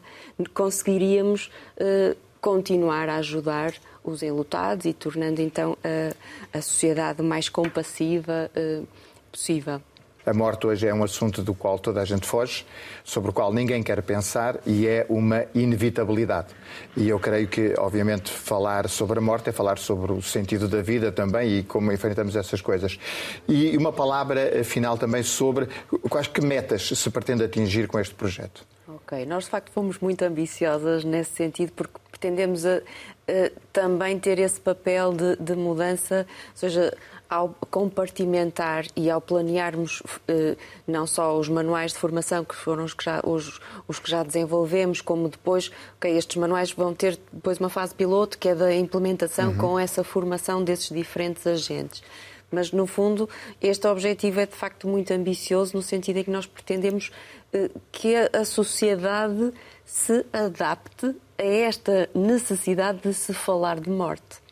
[0.54, 8.50] conseguiríamos uh, continuar a ajudar os enlutados e tornando então a, a sociedade mais compassiva
[8.56, 8.88] uh,
[9.30, 9.82] possível.
[10.26, 12.64] A morte hoje é um assunto do qual toda a gente foge,
[13.04, 16.48] sobre o qual ninguém quer pensar e é uma inevitabilidade.
[16.96, 20.80] E eu creio que, obviamente, falar sobre a morte é falar sobre o sentido da
[20.80, 22.98] vida também e como enfrentamos essas coisas.
[23.46, 25.68] E uma palavra final também sobre
[26.08, 28.66] quais que metas se pretende atingir com este projeto.
[28.88, 34.38] Ok, nós de facto fomos muito ambiciosas nesse sentido porque pretendemos a, a, também ter
[34.38, 36.96] esse papel de, de mudança, ou seja,
[37.34, 40.56] ao compartimentar e ao planearmos eh,
[40.86, 44.22] não só os manuais de formação, que foram os que já, os, os que já
[44.22, 48.72] desenvolvemos, como depois, okay, estes manuais vão ter depois uma fase piloto, que é da
[48.72, 49.58] implementação uhum.
[49.58, 52.04] com essa formação desses diferentes agentes.
[52.52, 53.28] Mas, no fundo,
[53.60, 57.10] este objetivo é de facto muito ambicioso, no sentido em que nós pretendemos
[57.52, 59.52] eh, que a sociedade
[59.84, 64.43] se adapte a esta necessidade de se falar de morte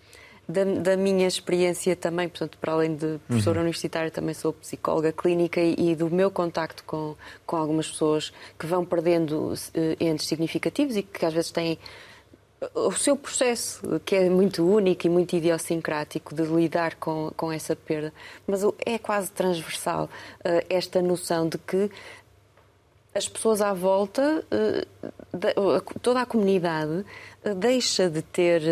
[0.53, 3.63] da, da, minha experiência também, portanto, para além de professora uhum.
[3.63, 8.67] universitária, também sou psicóloga clínica e, e, do meu contacto com, com algumas pessoas que
[8.67, 9.57] vão perdendo uh,
[9.99, 11.79] entes significativos e que às vezes têm
[12.75, 17.75] o seu processo, que é muito único e muito idiosincrático de lidar com, com essa
[17.75, 18.13] perda,
[18.47, 21.91] mas é quase transversal uh, esta noção de que
[23.15, 27.05] as pessoas à volta, uh, toda a comunidade,
[27.57, 28.63] deixa de ter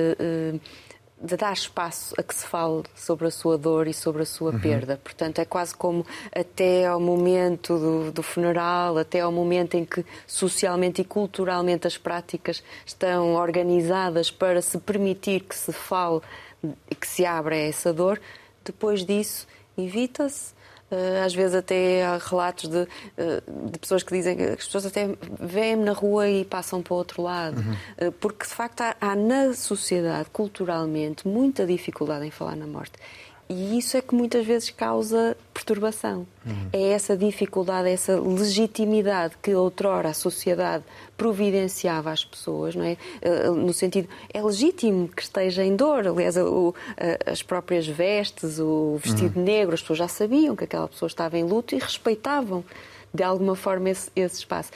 [1.20, 4.52] de dar espaço a que se fale sobre a sua dor e sobre a sua
[4.52, 4.60] uhum.
[4.60, 4.98] perda.
[5.02, 6.04] Portanto, é quase como
[6.34, 11.98] até ao momento do, do, funeral, até ao momento em que socialmente e culturalmente as
[11.98, 16.20] práticas estão organizadas para se permitir que se fale
[16.98, 18.20] que se abra essa dor,
[18.64, 19.46] depois disso
[19.78, 20.52] evita-se
[21.24, 25.08] às vezes até há relatos de, eh, de, pessoas que dizem que as pessoas até
[25.38, 27.60] veem-me na rua e passam para o outro lado.
[27.60, 27.76] Uhum.
[27.98, 32.92] Eh, porque, de facto, há, há na sociedade, culturalmente, muita dificuldade em falar na morte.
[33.52, 36.24] E isso é que muitas vezes causa perturbação.
[36.46, 36.68] Uhum.
[36.72, 40.84] É essa dificuldade, essa legitimidade que outrora a sociedade
[41.16, 42.96] providenciava às pessoas, não é?
[43.20, 46.06] Eh, no sentido, é legítimo que esteja em dor.
[46.06, 46.72] Aliás, o,
[47.26, 49.44] as próprias vestes, o vestido uhum.
[49.44, 52.64] negro, as pessoas já sabiam que aquela pessoa estava em luto e respeitavam
[53.12, 54.70] de alguma forma esse, esse espaço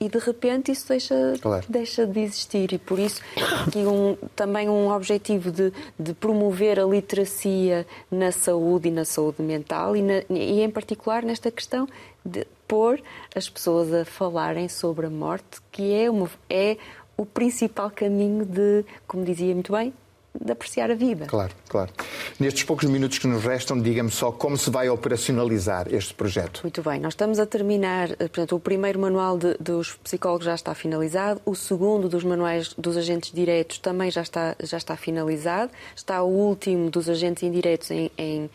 [0.00, 1.66] e de repente isso deixa, claro.
[1.68, 2.72] deixa de existir.
[2.72, 3.20] E por isso,
[3.66, 9.42] aqui um, também um objetivo de, de, promover a literacia na saúde e na saúde
[9.42, 11.86] mental, e, na, e em particular nesta questão
[12.24, 13.02] de pôr
[13.34, 16.78] as pessoas a falarem sobre a morte, que é, uma, é
[17.14, 19.92] o principal caminho de, como dizia muito bem,
[20.38, 21.26] de apreciar a vida.
[21.26, 21.90] Claro, claro.
[22.38, 26.60] Nestes poucos minutos que nos restam, diga-me só como se vai operacionalizar este projeto.
[26.62, 30.54] Muito bem, nós estamos a terminar, eh, portanto, o primeiro manual de, dos psicólogos já
[30.54, 35.72] está finalizado, o segundo dos manuais dos agentes diretos também já está, já está finalizado,
[35.96, 38.50] está o último dos agentes indiretos em, em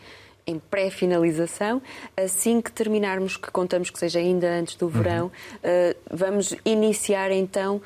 [0.46, 1.82] em pré-finalização.
[2.16, 5.30] Assim que terminarmos, que contamos que seja ainda antes do verão, uhum.
[5.30, 7.82] uh, vamos iniciar então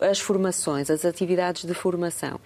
[0.00, 2.38] as formações, as atividades de formação.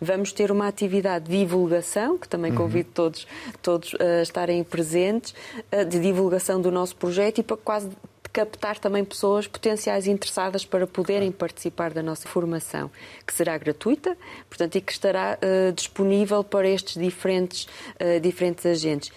[0.00, 2.58] Vamos ter uma atividade de divulgação, que também uhum.
[2.58, 3.26] convido todos,
[3.62, 5.34] todos a estarem presentes,
[5.70, 7.90] eh, de divulgação do nosso projeto e para quase
[8.34, 12.90] captar também pessoas potenciais interessadas para poderem participar da nossa formação,
[13.24, 14.18] que será gratuita,
[14.48, 19.12] portanto, e que estará uh, disponível para estes diferentes, uh, diferentes agentes.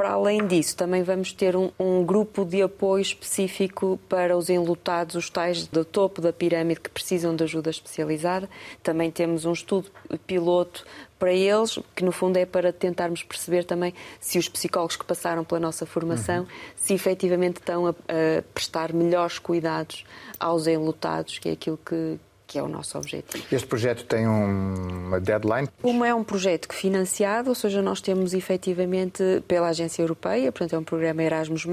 [0.00, 5.14] Para além disso, também vamos ter um, um, grupo de apoio específico para os enlutados,
[5.14, 8.48] os tais do topo da pirâmide que precisam de ajuda especializada.
[8.82, 9.90] Também temos um estudo
[10.26, 10.86] piloto
[11.18, 15.44] para eles, que no fundo é para tentarmos perceber também se os psicólogos que passaram
[15.44, 16.48] pela nossa formação, uhum.
[16.76, 20.06] se efetivamente estão a, a prestar melhores cuidados
[20.38, 22.18] aos enlutados, que é aquilo que,
[22.50, 23.44] que é o nosso objetivo.
[23.52, 25.68] Este projeto tem um, uma deadline?
[25.80, 30.74] Como é um projeto que financiado, ou seja, nós temos efetivamente pela Agência Europeia, portanto
[30.74, 31.64] é um programa Erasmus+,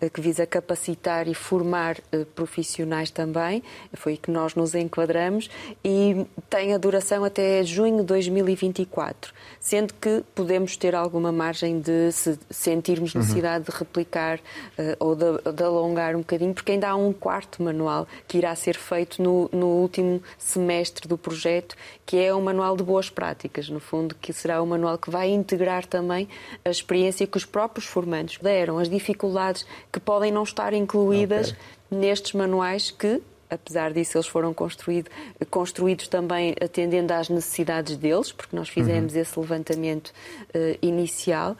[0.00, 3.62] eh, que visa capacitar e formar eh, profissionais também,
[3.94, 5.48] foi que nós nos enquadramos,
[5.84, 12.10] e tem a duração até junho de 2024, sendo que podemos ter alguma margem de
[12.10, 13.20] se sentirmos uhum.
[13.20, 13.72] necessidade uhum.
[13.72, 18.08] de replicar uh, ou de, de, alongar um bocadinho, porque ainda há um quarto manual
[18.26, 22.76] que irá ser feito no, no último último semestre do projeto, que é um manual
[22.76, 26.28] de boas práticas, no fundo, que será um manual que vai integrar também
[26.64, 31.98] a experiência que os próprios formandos deram, as dificuldades que podem não estar incluídas okay.
[31.98, 33.22] nestes manuais que
[33.52, 35.10] apesar disso, eles foram construído,
[35.50, 39.20] construídos também atendendo às necessidades deles, porque nós fizemos uhum.
[39.20, 40.12] esse levantamento
[40.54, 41.56] uh, inicial.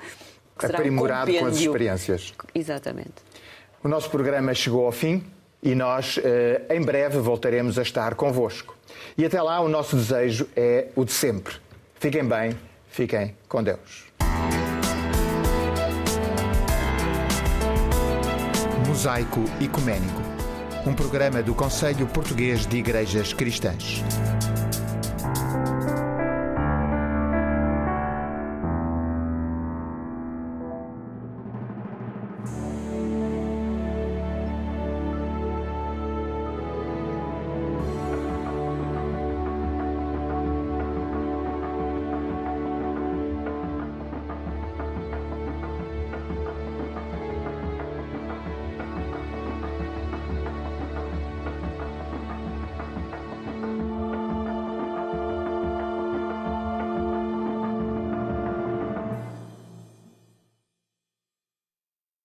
[0.57, 2.33] Aprimorado um com as experiências.
[2.55, 3.15] Exatamente.
[3.83, 5.25] O nosso programa chegou ao fim
[5.63, 8.77] e nós eh, em breve voltaremos a estar convosco.
[9.17, 11.55] E até lá o nosso desejo é o de sempre.
[11.99, 12.59] Fiquem bem,
[12.89, 14.11] fiquem com Deus.
[18.87, 20.21] Mosaico Ecuménico,
[20.87, 24.03] um programa do Conselho Português de Igrejas Cristãs.